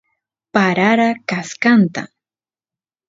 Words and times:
parara 0.53 1.09
kaskanta 1.29 2.01